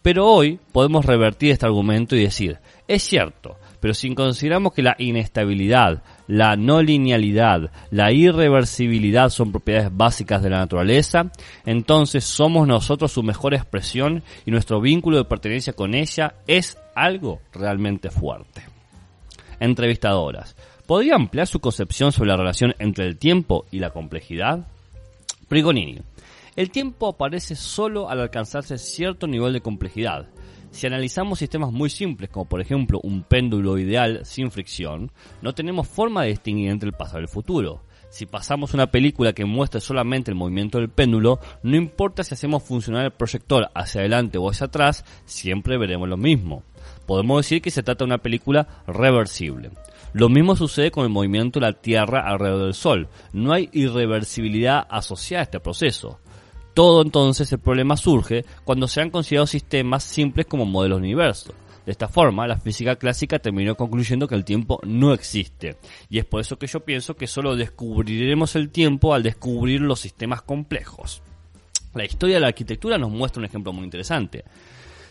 Pero 0.00 0.26
hoy 0.26 0.58
podemos 0.72 1.04
revertir 1.04 1.50
este 1.50 1.66
argumento 1.66 2.16
y 2.16 2.22
decir, 2.22 2.58
es 2.88 3.02
cierto, 3.02 3.58
pero 3.80 3.92
si 3.92 4.14
consideramos 4.14 4.72
que 4.72 4.82
la 4.82 4.96
inestabilidad, 4.98 6.02
la 6.26 6.56
no 6.56 6.82
linealidad, 6.82 7.70
la 7.90 8.12
irreversibilidad 8.12 9.30
son 9.30 9.52
propiedades 9.52 9.96
básicas 9.96 10.42
de 10.42 10.50
la 10.50 10.58
naturaleza, 10.58 11.30
entonces 11.64 12.24
somos 12.24 12.66
nosotros 12.66 13.12
su 13.12 13.22
mejor 13.22 13.54
expresión 13.54 14.22
y 14.44 14.50
nuestro 14.50 14.80
vínculo 14.80 15.18
de 15.18 15.24
pertenencia 15.24 15.72
con 15.72 15.94
ella 15.94 16.34
es 16.46 16.78
algo 16.94 17.40
realmente 17.52 18.10
fuerte. 18.10 18.62
Entrevistadoras. 19.60 20.56
¿Podría 20.86 21.16
ampliar 21.16 21.46
su 21.46 21.60
concepción 21.60 22.12
sobre 22.12 22.30
la 22.30 22.36
relación 22.36 22.74
entre 22.78 23.06
el 23.06 23.18
tiempo 23.18 23.66
y 23.72 23.80
la 23.80 23.90
complejidad? 23.90 24.66
Prigonini. 25.48 26.00
El 26.54 26.70
tiempo 26.70 27.08
aparece 27.08 27.54
solo 27.54 28.08
al 28.08 28.20
alcanzarse 28.20 28.78
cierto 28.78 29.26
nivel 29.26 29.52
de 29.52 29.60
complejidad. 29.60 30.28
Si 30.76 30.86
analizamos 30.86 31.38
sistemas 31.38 31.72
muy 31.72 31.88
simples, 31.88 32.28
como 32.28 32.44
por 32.44 32.60
ejemplo 32.60 33.00
un 33.02 33.22
péndulo 33.22 33.78
ideal 33.78 34.20
sin 34.26 34.50
fricción, 34.50 35.10
no 35.40 35.54
tenemos 35.54 35.88
forma 35.88 36.20
de 36.20 36.28
distinguir 36.28 36.68
entre 36.68 36.90
el 36.90 36.94
pasado 36.94 37.20
y 37.20 37.22
el 37.22 37.28
futuro. 37.28 37.84
Si 38.10 38.26
pasamos 38.26 38.74
una 38.74 38.90
película 38.90 39.32
que 39.32 39.46
muestre 39.46 39.80
solamente 39.80 40.30
el 40.30 40.36
movimiento 40.36 40.76
del 40.76 40.90
péndulo, 40.90 41.40
no 41.62 41.76
importa 41.76 42.22
si 42.22 42.34
hacemos 42.34 42.62
funcionar 42.62 43.06
el 43.06 43.12
proyector 43.12 43.70
hacia 43.74 44.02
adelante 44.02 44.36
o 44.36 44.50
hacia 44.50 44.66
atrás, 44.66 45.06
siempre 45.24 45.78
veremos 45.78 46.10
lo 46.10 46.18
mismo. 46.18 46.62
Podemos 47.06 47.38
decir 47.38 47.62
que 47.62 47.70
se 47.70 47.82
trata 47.82 48.04
de 48.04 48.08
una 48.10 48.18
película 48.18 48.68
reversible. 48.86 49.70
Lo 50.12 50.28
mismo 50.28 50.56
sucede 50.56 50.90
con 50.90 51.04
el 51.04 51.10
movimiento 51.10 51.58
de 51.58 51.66
la 51.68 51.72
Tierra 51.72 52.20
alrededor 52.20 52.64
del 52.64 52.74
Sol. 52.74 53.08
No 53.32 53.54
hay 53.54 53.70
irreversibilidad 53.72 54.86
asociada 54.90 55.40
a 55.40 55.44
este 55.44 55.60
proceso. 55.60 56.20
Todo 56.76 57.00
entonces 57.00 57.50
el 57.52 57.58
problema 57.58 57.96
surge 57.96 58.44
cuando 58.62 58.86
se 58.86 59.00
han 59.00 59.08
considerado 59.08 59.46
sistemas 59.46 60.04
simples 60.04 60.44
como 60.44 60.66
modelos 60.66 60.98
de 61.00 61.06
universo. 61.06 61.54
De 61.86 61.92
esta 61.92 62.06
forma, 62.06 62.46
la 62.46 62.58
física 62.58 62.96
clásica 62.96 63.38
terminó 63.38 63.76
concluyendo 63.76 64.28
que 64.28 64.34
el 64.34 64.44
tiempo 64.44 64.78
no 64.84 65.14
existe. 65.14 65.78
Y 66.10 66.18
es 66.18 66.26
por 66.26 66.42
eso 66.42 66.58
que 66.58 66.66
yo 66.66 66.80
pienso 66.80 67.16
que 67.16 67.26
solo 67.26 67.56
descubriremos 67.56 68.56
el 68.56 68.68
tiempo 68.68 69.14
al 69.14 69.22
descubrir 69.22 69.80
los 69.80 70.00
sistemas 70.00 70.42
complejos. 70.42 71.22
La 71.94 72.04
historia 72.04 72.34
de 72.34 72.40
la 72.42 72.48
arquitectura 72.48 72.98
nos 72.98 73.10
muestra 73.10 73.40
un 73.40 73.46
ejemplo 73.46 73.72
muy 73.72 73.84
interesante. 73.84 74.44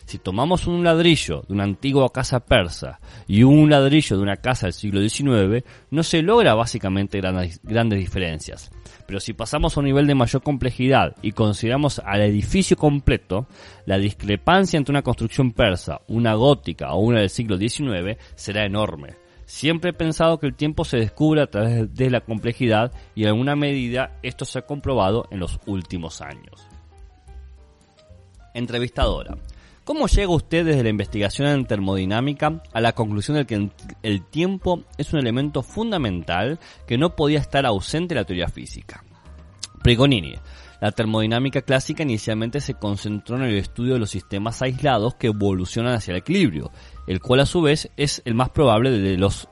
Si 0.06 0.18
tomamos 0.18 0.68
un 0.68 0.84
ladrillo 0.84 1.42
de 1.48 1.52
una 1.52 1.64
antigua 1.64 2.12
casa 2.12 2.38
persa 2.38 3.00
y 3.26 3.42
un 3.42 3.68
ladrillo 3.68 4.16
de 4.16 4.22
una 4.22 4.36
casa 4.36 4.66
del 4.66 4.72
siglo 4.72 5.00
XIX, 5.00 5.64
no 5.90 6.04
se 6.04 6.22
logra 6.22 6.54
básicamente 6.54 7.18
grandes, 7.18 7.60
grandes 7.64 7.98
diferencias. 7.98 8.70
Pero 9.04 9.18
si 9.18 9.32
pasamos 9.32 9.76
a 9.76 9.80
un 9.80 9.86
nivel 9.86 10.06
de 10.06 10.14
mayor 10.14 10.44
complejidad 10.44 11.16
y 11.22 11.32
consideramos 11.32 11.98
al 11.98 12.22
edificio 12.22 12.76
completo, 12.76 13.48
la 13.84 13.98
discrepancia 13.98 14.76
entre 14.76 14.92
una 14.92 15.02
construcción 15.02 15.50
persa, 15.50 16.00
una 16.06 16.34
gótica 16.34 16.92
o 16.92 17.00
una 17.00 17.18
del 17.18 17.30
siglo 17.30 17.58
XIX 17.58 18.16
será 18.36 18.64
enorme. 18.64 19.16
Siempre 19.44 19.90
he 19.90 19.92
pensado 19.92 20.38
que 20.38 20.46
el 20.46 20.54
tiempo 20.54 20.84
se 20.84 20.98
descubre 20.98 21.42
a 21.42 21.50
través 21.50 21.92
de 21.92 22.10
la 22.10 22.20
complejidad 22.20 22.92
y 23.16 23.22
en 23.22 23.30
alguna 23.30 23.56
medida 23.56 24.20
esto 24.22 24.44
se 24.44 24.60
ha 24.60 24.66
comprobado 24.66 25.26
en 25.32 25.40
los 25.40 25.58
últimos 25.66 26.20
años. 26.20 26.64
Entrevistadora. 28.54 29.36
¿Cómo 29.86 30.08
llega 30.08 30.34
usted 30.34 30.66
desde 30.66 30.82
la 30.82 30.88
investigación 30.88 31.46
en 31.46 31.64
termodinámica 31.64 32.60
a 32.72 32.80
la 32.80 32.92
conclusión 32.92 33.36
de 33.36 33.46
que 33.46 33.70
el 34.02 34.24
tiempo 34.24 34.82
es 34.98 35.12
un 35.12 35.20
elemento 35.20 35.62
fundamental 35.62 36.58
que 36.88 36.98
no 36.98 37.14
podía 37.14 37.38
estar 37.38 37.64
ausente 37.64 38.12
de 38.12 38.20
la 38.20 38.26
teoría 38.26 38.48
física? 38.48 39.04
Prigonini. 39.84 40.34
La 40.80 40.90
termodinámica 40.90 41.62
clásica 41.62 42.02
inicialmente 42.02 42.60
se 42.60 42.74
concentró 42.74 43.36
en 43.36 43.44
el 43.44 43.56
estudio 43.56 43.92
de 43.92 44.00
los 44.00 44.10
sistemas 44.10 44.60
aislados 44.60 45.14
que 45.14 45.28
evolucionan 45.28 45.94
hacia 45.94 46.10
el 46.10 46.18
equilibrio, 46.18 46.72
el 47.06 47.20
cual 47.20 47.38
a 47.38 47.46
su 47.46 47.62
vez 47.62 47.88
es 47.96 48.22
el 48.24 48.34
más 48.34 48.48
probable 48.50 48.90
de 48.90 49.16
los 49.16 49.48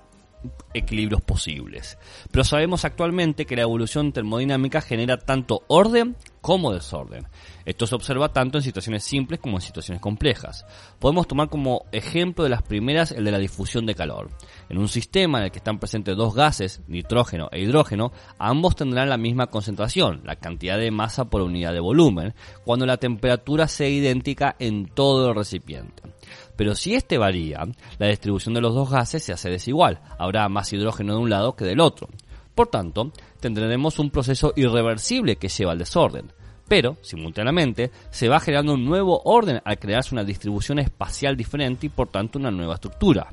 equilibrios 0.72 1.22
posibles. 1.22 1.98
Pero 2.30 2.44
sabemos 2.44 2.84
actualmente 2.84 3.46
que 3.46 3.56
la 3.56 3.62
evolución 3.62 4.12
termodinámica 4.12 4.80
genera 4.80 5.18
tanto 5.18 5.62
orden 5.68 6.16
como 6.40 6.74
desorden. 6.74 7.26
Esto 7.64 7.86
se 7.86 7.94
observa 7.94 8.32
tanto 8.32 8.58
en 8.58 8.64
situaciones 8.64 9.02
simples 9.02 9.40
como 9.40 9.56
en 9.56 9.62
situaciones 9.62 10.02
complejas. 10.02 10.66
Podemos 10.98 11.26
tomar 11.26 11.48
como 11.48 11.86
ejemplo 11.90 12.44
de 12.44 12.50
las 12.50 12.62
primeras 12.62 13.12
el 13.12 13.24
de 13.24 13.30
la 13.30 13.38
difusión 13.38 13.86
de 13.86 13.94
calor. 13.94 14.28
En 14.68 14.76
un 14.76 14.88
sistema 14.88 15.38
en 15.38 15.44
el 15.44 15.50
que 15.50 15.58
están 15.58 15.78
presentes 15.78 16.16
dos 16.16 16.34
gases, 16.34 16.82
nitrógeno 16.86 17.48
e 17.50 17.60
hidrógeno, 17.60 18.12
ambos 18.38 18.76
tendrán 18.76 19.08
la 19.08 19.16
misma 19.16 19.46
concentración, 19.46 20.20
la 20.24 20.36
cantidad 20.36 20.78
de 20.78 20.90
masa 20.90 21.30
por 21.30 21.40
unidad 21.40 21.72
de 21.72 21.80
volumen, 21.80 22.34
cuando 22.64 22.84
la 22.84 22.98
temperatura 22.98 23.66
sea 23.66 23.88
idéntica 23.88 24.56
en 24.58 24.86
todo 24.86 25.30
el 25.30 25.34
recipiente. 25.34 26.13
Pero 26.56 26.74
si 26.74 26.94
este 26.94 27.18
varía, 27.18 27.66
la 27.98 28.06
distribución 28.06 28.54
de 28.54 28.60
los 28.60 28.74
dos 28.74 28.90
gases 28.90 29.22
se 29.22 29.32
hace 29.32 29.50
desigual. 29.50 30.00
Habrá 30.18 30.48
más 30.48 30.72
hidrógeno 30.72 31.14
de 31.14 31.20
un 31.20 31.30
lado 31.30 31.56
que 31.56 31.64
del 31.64 31.80
otro. 31.80 32.08
Por 32.54 32.68
tanto, 32.68 33.12
tendremos 33.40 33.98
un 33.98 34.10
proceso 34.10 34.52
irreversible 34.56 35.36
que 35.36 35.48
lleva 35.48 35.72
al 35.72 35.78
desorden. 35.78 36.32
Pero, 36.68 36.96
simultáneamente, 37.02 37.90
se 38.10 38.28
va 38.28 38.40
generando 38.40 38.74
un 38.74 38.84
nuevo 38.84 39.20
orden 39.24 39.60
al 39.64 39.78
crearse 39.78 40.14
una 40.14 40.24
distribución 40.24 40.78
espacial 40.78 41.36
diferente 41.36 41.86
y 41.86 41.90
por 41.90 42.08
tanto 42.08 42.38
una 42.38 42.50
nueva 42.50 42.74
estructura. 42.74 43.28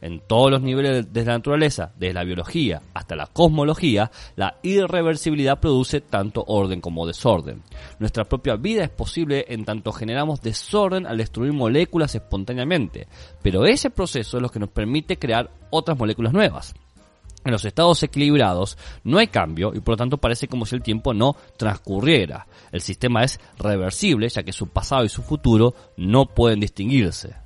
En 0.00 0.20
todos 0.20 0.50
los 0.50 0.62
niveles 0.62 1.12
de 1.12 1.24
la 1.24 1.34
naturaleza, 1.34 1.92
desde 1.96 2.14
la 2.14 2.24
biología 2.24 2.82
hasta 2.94 3.16
la 3.16 3.26
cosmología, 3.26 4.10
la 4.36 4.56
irreversibilidad 4.62 5.58
produce 5.58 6.00
tanto 6.00 6.44
orden 6.46 6.80
como 6.80 7.06
desorden. 7.06 7.62
Nuestra 7.98 8.24
propia 8.24 8.56
vida 8.56 8.84
es 8.84 8.90
posible 8.90 9.46
en 9.48 9.64
tanto 9.64 9.92
generamos 9.92 10.40
desorden 10.40 11.06
al 11.06 11.16
destruir 11.16 11.52
moléculas 11.52 12.14
espontáneamente, 12.14 13.08
pero 13.42 13.64
ese 13.64 13.90
proceso 13.90 14.36
es 14.36 14.42
lo 14.42 14.50
que 14.50 14.60
nos 14.60 14.70
permite 14.70 15.18
crear 15.18 15.50
otras 15.70 15.98
moléculas 15.98 16.32
nuevas. 16.32 16.74
En 17.46 17.52
los 17.52 17.64
estados 17.64 18.02
equilibrados 18.02 18.76
no 19.04 19.18
hay 19.18 19.28
cambio 19.28 19.72
y 19.72 19.78
por 19.78 19.92
lo 19.92 19.98
tanto 19.98 20.18
parece 20.18 20.48
como 20.48 20.66
si 20.66 20.74
el 20.74 20.82
tiempo 20.82 21.14
no 21.14 21.36
transcurriera. 21.56 22.48
El 22.72 22.80
sistema 22.80 23.22
es 23.22 23.38
reversible 23.56 24.28
ya 24.28 24.42
que 24.42 24.52
su 24.52 24.66
pasado 24.66 25.04
y 25.04 25.08
su 25.08 25.22
futuro 25.22 25.72
no 25.96 26.26
pueden 26.26 26.58
distinguirse. 26.58 27.45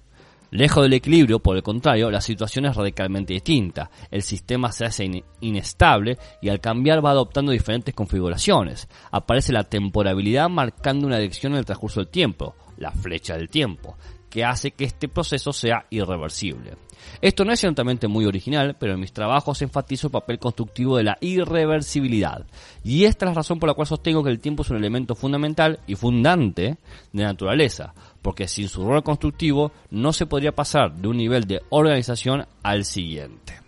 Lejos 0.52 0.82
del 0.82 0.94
equilibrio, 0.94 1.38
por 1.38 1.56
el 1.56 1.62
contrario, 1.62 2.10
la 2.10 2.20
situación 2.20 2.66
es 2.66 2.74
radicalmente 2.74 3.32
distinta. 3.32 3.88
El 4.10 4.22
sistema 4.22 4.72
se 4.72 4.84
hace 4.84 5.24
inestable 5.40 6.18
y 6.42 6.48
al 6.48 6.60
cambiar 6.60 7.04
va 7.04 7.12
adoptando 7.12 7.52
diferentes 7.52 7.94
configuraciones. 7.94 8.88
Aparece 9.12 9.52
la 9.52 9.64
temporalidad 9.64 10.48
marcando 10.48 11.06
una 11.06 11.18
dirección 11.18 11.52
en 11.52 11.58
el 11.58 11.64
transcurso 11.64 12.00
del 12.00 12.08
tiempo, 12.08 12.56
la 12.78 12.90
flecha 12.90 13.36
del 13.36 13.48
tiempo. 13.48 13.96
que 14.30 14.44
hace 14.44 14.70
que 14.70 14.84
este 14.84 15.08
proceso 15.08 15.52
sea 15.52 15.86
irreversible. 15.90 16.76
Esto 17.20 17.44
no 17.44 17.52
es 17.52 17.60
ciertamente 17.60 18.08
muy 18.08 18.24
original, 18.24 18.76
pero 18.78 18.94
en 18.94 19.00
mis 19.00 19.12
trabajos 19.12 19.60
enfatizo 19.62 20.06
el 20.06 20.12
papel 20.12 20.38
constructivo 20.38 20.96
de 20.96 21.04
la 21.04 21.18
irreversibilidad. 21.20 22.46
Y 22.84 23.04
esta 23.04 23.24
es 23.24 23.30
la 23.30 23.34
razón 23.34 23.58
por 23.58 23.68
la 23.68 23.74
cual 23.74 23.88
sostengo 23.88 24.22
que 24.22 24.30
el 24.30 24.38
tiempo 24.38 24.62
es 24.62 24.70
un 24.70 24.76
elemento 24.76 25.14
fundamental 25.14 25.80
y 25.86 25.96
fundante 25.96 26.78
de 27.12 27.22
naturaleza, 27.24 27.92
porque 28.22 28.48
sin 28.48 28.68
su 28.68 28.84
rol 28.84 29.02
constructivo 29.02 29.72
no 29.90 30.12
se 30.12 30.26
podría 30.26 30.52
pasar 30.52 30.94
de 30.94 31.08
un 31.08 31.16
nivel 31.16 31.44
de 31.44 31.62
organización 31.70 32.46
al 32.62 32.84
siguiente. 32.84 33.60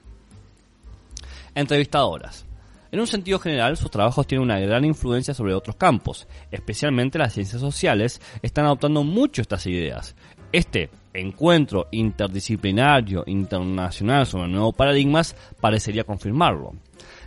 Entrevistadoras. 1.54 2.46
En 2.90 3.00
un 3.00 3.06
sentido 3.06 3.38
general, 3.38 3.78
sus 3.78 3.90
trabajos 3.90 4.26
tienen 4.26 4.44
una 4.44 4.60
gran 4.60 4.84
influencia 4.84 5.32
sobre 5.32 5.54
otros 5.54 5.76
campos, 5.76 6.28
especialmente 6.50 7.18
las 7.18 7.32
ciencias 7.32 7.60
sociales 7.60 8.20
están 8.42 8.66
adoptando 8.66 9.02
mucho 9.02 9.40
estas 9.40 9.66
ideas. 9.66 10.14
Este 10.52 10.90
encuentro 11.14 11.88
interdisciplinario 11.90 13.24
internacional 13.26 14.26
sobre 14.26 14.48
nuevos 14.48 14.74
paradigmas 14.74 15.34
parecería 15.60 16.04
confirmarlo. 16.04 16.74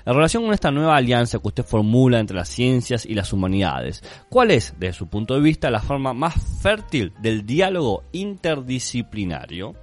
En 0.06 0.14
relación 0.14 0.44
con 0.44 0.54
esta 0.54 0.70
nueva 0.70 0.96
alianza 0.96 1.40
que 1.40 1.48
usted 1.48 1.66
formula 1.66 2.20
entre 2.20 2.38
las 2.38 2.50
ciencias 2.50 3.08
y 3.08 3.16
las 3.16 3.34
humanidades, 3.34 4.04
¿cuál 4.30 4.52
es, 4.52 4.76
desde 4.78 4.94
su 4.94 5.08
punto 5.08 5.34
de 5.34 5.42
vista, 5.42 5.72
la 5.72 5.82
forma 5.82 6.14
más 6.14 6.36
fértil 6.62 7.12
del 7.20 7.44
diálogo 7.44 8.04
interdisciplinario? 8.12 9.74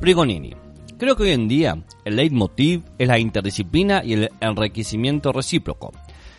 Brigonini. 0.00 0.54
Creo 0.96 1.16
que 1.16 1.24
hoy 1.24 1.30
en 1.30 1.48
día 1.48 1.84
el 2.04 2.16
leitmotiv 2.16 2.82
es 2.96 3.06
la 3.06 3.18
interdisciplina 3.18 4.02
y 4.02 4.14
el 4.14 4.30
enriquecimiento 4.40 5.30
recíproco. 5.30 5.92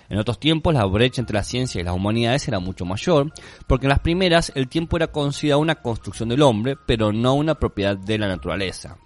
En 0.10 0.18
otros 0.18 0.40
tiempos 0.40 0.74
la 0.74 0.86
brecha 0.86 1.22
entre 1.22 1.36
la 1.36 1.44
ciencia 1.44 1.80
y 1.80 1.84
las 1.84 1.96
humanidades 1.96 2.48
era 2.48 2.60
mucho 2.60 2.84
mayor, 2.84 3.32
porque 3.68 3.86
en 3.86 3.92
las 3.92 4.00
primeras 4.00 4.52
el 4.56 4.68
tiempo 4.68 4.98
era 4.98 5.08
considerado 5.08 5.62
una 5.62 5.76
construcción 5.76 6.30
del 6.30 6.42
hombre, 6.42 6.78
pero 6.88 7.14
no 7.14 7.36
una 7.36 7.56
propiedad 7.56 7.96
de 7.96 8.18
la 8.18 8.28
naturaleza. 8.28 8.98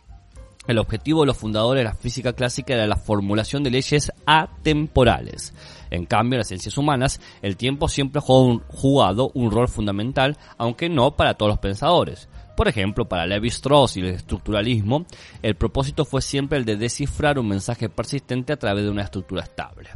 El 0.65 0.77
objetivo 0.77 1.21
de 1.21 1.27
los 1.27 1.37
fundadores 1.37 1.81
de 1.81 1.89
la 1.89 1.95
física 1.95 2.33
clásica 2.33 2.73
era 2.73 2.87
la 2.87 2.95
formulación 2.95 3.63
de 3.63 3.71
leyes 3.71 4.11
atemporales. 4.25 5.53
En 5.89 6.05
cambio, 6.05 6.37
en 6.37 6.39
las 6.39 6.47
ciencias 6.47 6.77
humanas, 6.77 7.19
el 7.41 7.57
tiempo 7.57 7.89
siempre 7.89 8.19
ha 8.19 8.21
jugado 8.21 9.31
un 9.33 9.51
rol 9.51 9.67
fundamental, 9.67 10.37
aunque 10.57 10.87
no 10.87 11.17
para 11.17 11.33
todos 11.33 11.49
los 11.49 11.59
pensadores. 11.59 12.29
Por 12.55 12.69
ejemplo, 12.69 13.09
para 13.09 13.25
Levi 13.25 13.49
Strauss 13.49 13.97
y 13.97 14.01
el 14.01 14.07
estructuralismo, 14.07 15.05
el 15.41 15.55
propósito 15.55 16.05
fue 16.05 16.21
siempre 16.21 16.57
el 16.57 16.65
de 16.65 16.77
descifrar 16.77 17.39
un 17.39 17.49
mensaje 17.49 17.89
persistente 17.89 18.53
a 18.53 18.57
través 18.57 18.85
de 18.85 18.89
una 18.89 19.03
estructura 19.03 19.43
estable. 19.43 19.89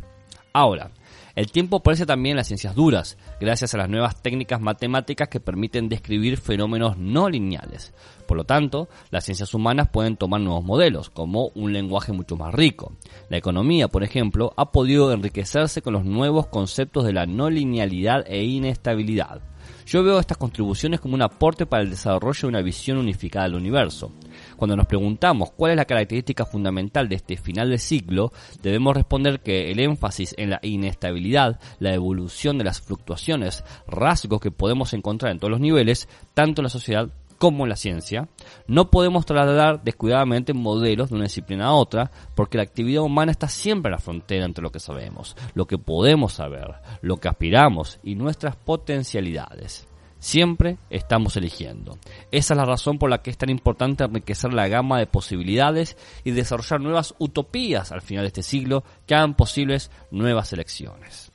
Ahora, 0.54 0.92
el 1.38 1.52
tiempo 1.52 1.78
aparece 1.78 2.08
también 2.08 2.32
en 2.32 2.38
las 2.38 2.48
ciencias 2.48 2.74
duras, 2.74 3.16
gracias 3.40 3.72
a 3.76 3.78
las 3.78 3.90
nuevas 3.90 4.24
técnicas 4.24 4.60
matemáticas 4.60 5.28
que 5.28 5.40
permiten 5.40 5.88
describir 5.88 6.40
fenómenos 6.40 6.98
no 6.98 7.30
lineales. 7.30 7.94
Por 8.28 8.38
lo 8.38 8.44
tanto, 8.44 8.90
las 9.12 9.26
ciencias 9.26 9.54
humanas 9.54 9.90
pueden 9.90 10.18
tomar 10.18 10.42
nuevos 10.42 10.66
modelos, 10.66 11.12
como 11.12 11.50
un 11.50 11.74
lenguaje 11.74 12.12
mucho 12.12 12.38
más 12.38 12.56
rico. 12.56 12.94
La 13.30 13.38
economía, 13.38 13.88
por 13.88 14.04
ejemplo, 14.04 14.52
ha 14.58 14.72
podido 14.72 15.14
enriquecerse 15.14 15.84
con 15.84 15.94
los 15.94 16.06
nuevos 16.06 16.48
conceptos 16.48 17.06
de 17.06 17.14
la 17.14 17.28
no 17.28 17.52
linealidad 17.52 18.26
e 18.26 18.44
inestabilidad. 18.44 19.40
Yo 19.86 20.04
veo 20.04 20.20
estas 20.20 20.38
contribuciones 20.38 21.00
como 21.00 21.14
un 21.14 21.22
aporte 21.22 21.68
para 21.68 21.84
el 21.84 21.92
desarrollo 21.92 22.42
de 22.42 22.48
una 22.48 22.62
visión 22.64 22.98
unificada 22.98 23.46
del 23.46 23.58
universo. 23.58 24.12
Cuando 24.58 24.76
nos 24.76 24.88
preguntamos 24.88 25.52
cuál 25.52 25.72
es 25.72 25.78
la 25.78 25.86
característica 25.86 26.46
fundamental 26.46 27.08
de 27.08 27.16
este 27.16 27.38
final 27.38 27.70
de 27.70 27.78
siglo, 27.78 28.34
debemos 28.64 28.96
responder 28.96 29.40
que 29.40 29.72
el 29.72 29.80
énfasis 29.80 30.34
en 30.38 30.50
la 30.50 30.60
inestabilidad, 30.64 31.60
la 31.80 31.94
evolución 31.94 32.58
de 32.58 32.64
las 32.64 32.82
fluctuaciones, 32.82 33.64
rasgos 33.88 34.42
que 34.42 34.52
podemos 34.52 34.94
encontrar 34.94 35.32
en 35.32 35.40
todos 35.40 35.52
los 35.52 35.62
niveles, 35.62 36.10
tanto 36.34 36.62
en 36.62 36.64
la 36.64 36.70
sociedad 36.70 37.10
como 37.38 37.66
en 37.66 37.70
la 37.70 37.76
ciencia, 37.76 38.28
no 38.68 38.90
podemos 38.90 39.26
trasladar 39.26 39.84
descuidadamente 39.84 40.54
modelos 40.54 41.10
de 41.10 41.16
una 41.16 41.26
disciplina 41.26 41.68
a 41.68 41.74
otra, 41.74 42.10
porque 42.36 42.58
la 42.58 42.64
actividad 42.64 43.04
humana 43.04 43.32
está 43.32 43.48
siempre 43.48 43.90
en 43.90 43.94
la 43.94 44.00
frontera 44.00 44.46
entre 44.46 44.64
lo 44.64 44.72
que 44.72 44.80
sabemos, 44.80 45.36
lo 45.54 45.68
que 45.68 45.78
podemos 45.78 46.34
saber, 46.34 46.76
lo 47.02 47.18
que 47.18 47.28
aspiramos 47.28 48.00
y 48.04 48.16
nuestras 48.16 48.56
potencialidades. 48.56 49.88
Siempre 50.20 50.78
estamos 50.90 51.38
eligiendo. 51.38 51.98
Esa 52.32 52.54
es 52.54 52.58
la 52.58 52.66
razón 52.66 52.98
por 52.98 53.10
la 53.10 53.22
que 53.22 53.30
es 53.30 53.38
tan 53.38 53.50
importante 53.50 54.04
enriquecer 54.04 54.54
la 54.54 54.68
gama 54.68 54.98
de 55.00 55.06
posibilidades 55.06 55.96
y 56.24 56.32
desarrollar 56.32 56.82
nuevas 56.82 57.14
utopías 57.20 57.92
al 57.92 58.02
final 58.02 58.24
de 58.24 58.28
este 58.28 58.44
siglo 58.44 58.84
que 59.06 59.16
hagan 59.16 59.36
posibles 59.36 59.92
nuevas 60.10 60.52
elecciones. 60.54 61.32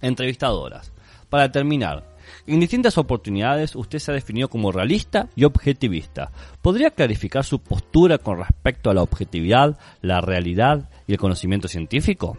Entrevistadoras. 0.00 0.92
Para 1.28 1.50
terminar, 1.50 2.16
en 2.46 2.60
distintas 2.60 2.96
oportunidades 2.98 3.74
usted 3.74 3.98
se 3.98 4.12
ha 4.12 4.14
definido 4.14 4.48
como 4.48 4.70
realista 4.70 5.28
y 5.34 5.44
objetivista. 5.44 6.30
¿Podría 6.62 6.90
clarificar 6.90 7.44
su 7.44 7.58
postura 7.58 8.18
con 8.18 8.38
respecto 8.38 8.90
a 8.90 8.94
la 8.94 9.02
objetividad, 9.02 9.78
la 10.00 10.20
realidad 10.20 10.88
y 11.08 11.12
el 11.12 11.18
conocimiento 11.18 11.66
científico? 11.66 12.38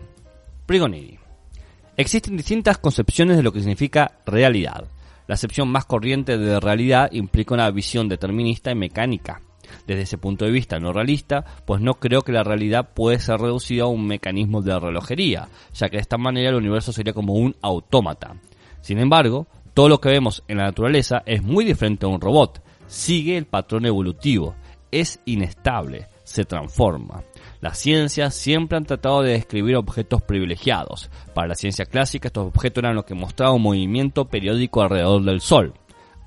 Prigonini. 0.66 1.20
Existen 1.98 2.38
distintas 2.38 2.78
concepciones 2.78 3.38
de 3.38 3.44
lo 3.44 3.52
que 3.52 3.60
significa 3.60 4.20
realidad. 4.26 4.88
La 5.28 5.36
acepción 5.36 5.70
más 5.70 5.86
corriente 5.86 6.38
de 6.38 6.60
realidad 6.60 7.10
implica 7.12 7.54
una 7.54 7.70
visión 7.70 8.08
determinista 8.08 8.72
y 8.72 8.76
mecánica. 8.76 9.42
Desde 9.86 10.04
ese 10.04 10.18
punto 10.18 10.46
de 10.46 10.52
vista 10.52 10.80
no 10.80 10.94
realista, 10.94 11.44
pues 11.66 11.82
no 11.82 11.96
creo 11.96 12.22
que 12.22 12.32
la 12.32 12.44
realidad 12.44 12.90
puede 12.94 13.20
ser 13.20 13.40
reducida 13.40 13.84
a 13.84 13.88
un 13.88 14.08
mecanismo 14.08 14.62
de 14.62 14.80
relojería, 14.80 15.50
ya 15.74 15.90
que 15.90 15.98
de 15.98 16.02
esta 16.02 16.18
manera 16.18 16.50
el 16.50 16.56
universo 16.56 16.94
sería 16.94 17.14
como 17.14 17.34
un 17.34 17.56
autómata. 17.62 18.36
Sin 18.82 19.00
embargo, 19.00 19.48
todo 19.74 19.90
lo 19.90 20.00
que 20.00 20.10
vemos 20.10 20.44
en 20.48 20.58
la 20.58 20.64
naturaleza 20.64 21.22
es 21.26 21.44
muy 21.44 21.66
diferente 21.66 22.06
a 22.06 22.10
un 22.10 22.22
robot. 22.22 22.64
Sigue 22.88 23.38
el 23.38 23.46
patrón 23.46 23.86
evolutivo. 23.86 24.56
Es 24.92 25.20
inestable. 25.26 26.08
Se 26.28 26.44
transforma. 26.44 27.24
Las 27.62 27.78
ciencias 27.78 28.36
siempre 28.36 28.78
han 28.78 28.84
tratado 28.84 29.22
de 29.22 29.32
describir 29.32 29.78
objetos 29.78 30.22
privilegiados. 30.22 31.10
Para 31.34 31.48
la 31.48 31.56
ciencia 31.56 31.86
clásica 31.86 32.28
estos 32.28 32.48
objetos 32.48 32.84
eran 32.84 32.96
los 32.96 33.06
que 33.06 33.16
mostraban 33.16 33.56
un 33.56 33.62
movimiento 33.62 34.26
periódico 34.26 34.82
alrededor 34.82 35.24
del 35.24 35.40
Sol. 35.40 35.74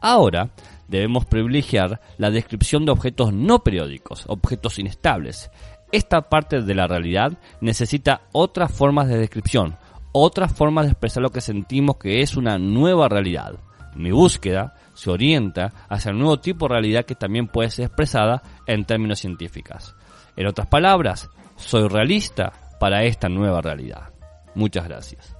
Ahora 0.00 0.52
debemos 0.88 1.26
privilegiar 1.26 2.00
la 2.16 2.30
descripción 2.30 2.86
de 2.86 2.92
objetos 2.92 3.34
no 3.34 3.58
periódicos, 3.58 4.24
objetos 4.26 4.78
inestables. 4.78 5.50
Esta 5.92 6.30
parte 6.30 6.62
de 6.62 6.74
la 6.74 6.86
realidad 6.86 7.34
necesita 7.60 8.22
otras 8.32 8.72
formas 8.72 9.06
de 9.06 9.18
descripción, 9.18 9.76
otra 10.12 10.48
forma 10.48 10.82
de 10.82 10.88
expresar 10.88 11.22
lo 11.22 11.30
que 11.30 11.42
sentimos 11.42 11.98
que 11.98 12.22
es 12.22 12.38
una 12.38 12.58
nueva 12.58 13.10
realidad. 13.10 13.56
Mi 13.94 14.12
búsqueda 14.12 14.76
se 15.00 15.10
orienta 15.10 15.72
hacia 15.88 16.12
un 16.12 16.18
nuevo 16.18 16.40
tipo 16.40 16.66
de 16.66 16.74
realidad 16.74 17.06
que 17.06 17.14
también 17.14 17.48
puede 17.48 17.70
ser 17.70 17.86
expresada 17.86 18.42
en 18.66 18.84
términos 18.84 19.18
científicos. 19.18 19.96
En 20.36 20.46
otras 20.46 20.66
palabras, 20.66 21.30
soy 21.56 21.88
realista 21.88 22.52
para 22.78 23.04
esta 23.04 23.30
nueva 23.30 23.62
realidad. 23.62 24.10
Muchas 24.54 24.86
gracias. 24.86 25.34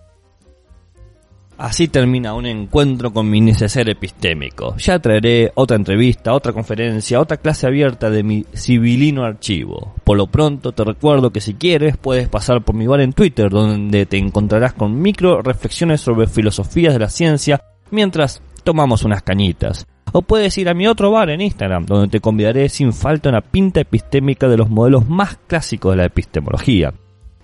Así 1.59 1.89
termina 1.89 2.33
un 2.33 2.47
encuentro 2.47 3.13
con 3.13 3.29
mi 3.29 3.43
neceser 3.43 3.91
epistémico. 3.91 4.79
Ya 4.79 4.99
traeré 4.99 5.53
otra 5.55 5.77
entrevista, 5.77 6.33
otra 6.33 6.55
conferencia, 6.55 7.21
otra 7.21 7.37
clase 7.37 7.67
abierta 7.67 8.09
de 8.09 8.23
mi 8.23 8.47
civilino 8.55 9.25
archivo. 9.25 9.95
Por 10.05 10.17
lo 10.17 10.27
pronto 10.27 10.73
te 10.73 10.85
recuerdo 10.85 11.33
que 11.33 11.43
si 11.43 11.53
quieres 11.53 11.99
puedes 11.99 12.31
pasar 12.31 12.65
por 12.65 12.75
mi 12.75 12.87
bar 12.87 13.03
en 13.03 13.13
Twitter 13.13 13.51
donde 13.51 14.07
te 14.07 14.17
encontrarás 14.17 14.73
con 14.73 15.03
micro 15.03 15.43
reflexiones 15.43 16.01
sobre 16.01 16.29
filosofías 16.29 16.95
de 16.95 17.01
la 17.01 17.11
ciencia 17.11 17.61
mientras 17.91 18.41
tomamos 18.63 19.05
unas 19.05 19.23
cañitas. 19.23 19.87
O 20.13 20.23
puedes 20.23 20.57
ir 20.59 20.69
a 20.69 20.75
mi 20.75 20.87
otro 20.87 21.11
bar 21.11 21.31
en 21.31 21.41
Instagram, 21.41 21.87
donde 21.87 22.09
te 22.09 22.21
convidaré 22.21 22.69
sin 22.69 22.93
falta 22.93 23.29
una 23.29 23.43
pinta 23.43 23.81
epistémica 23.81 24.49
de 24.49 24.57
los 24.57 24.69
modelos 24.69 25.09
más 25.09 25.39
clásicos 25.47 25.93
de 25.93 25.99
la 25.99 26.05
epistemología. 26.07 26.93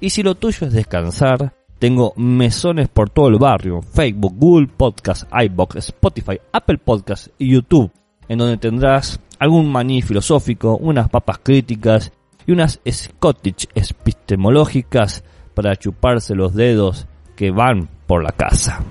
Y 0.01 0.11
si 0.11 0.23
lo 0.23 0.35
tuyo 0.35 0.67
es 0.67 0.73
descansar, 0.73 1.55
tengo 1.79 2.13
mesones 2.17 2.89
por 2.89 3.11
todo 3.11 3.29
el 3.29 3.39
barrio, 3.39 3.83
Facebook, 3.83 4.35
Google 4.37 4.69
Podcast, 4.69 5.31
iBox, 5.33 5.77
Spotify, 5.77 6.41
Apple 6.53 6.79
Podcast 6.79 7.29
y 7.39 7.53
YouTube, 7.53 7.91
en 8.29 8.39
donde 8.39 8.57
tendrás 8.57 9.21
algún 9.39 9.71
maní 9.71 10.03
filosófico, 10.03 10.77
unas 10.77 11.09
papas 11.09 11.39
críticas 11.43 12.13
y 12.47 12.53
unas 12.53 12.81
Scottish 12.89 13.69
epistemológicas 13.75 15.23
para 15.55 15.77
chuparse 15.77 16.35
los 16.35 16.55
dedos 16.55 17.07
que 17.37 17.51
van 17.51 17.89
por 18.07 18.23
la 18.23 18.33
casa. 18.33 18.83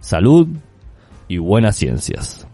Salud 0.00 0.48
y 1.32 1.38
buenas 1.38 1.76
ciencias. 1.76 2.46